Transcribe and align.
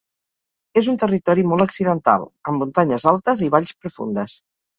És 0.79 0.87
un 0.93 0.95
territori 1.03 1.43
molt 1.51 1.65
accidental, 1.65 2.25
amb 2.53 2.65
muntanyes 2.65 3.07
altes 3.13 3.45
i 3.49 3.53
valls 3.59 3.77
profundes. 3.85 4.37